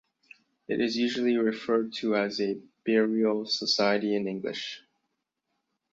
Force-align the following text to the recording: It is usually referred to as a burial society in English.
It 0.67 0.81
is 0.81 0.97
usually 0.97 1.37
referred 1.37 1.93
to 1.97 2.15
as 2.15 2.41
a 2.41 2.59
burial 2.83 3.45
society 3.45 4.15
in 4.15 4.27
English. 4.27 4.81